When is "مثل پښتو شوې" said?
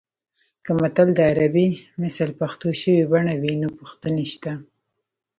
2.01-3.03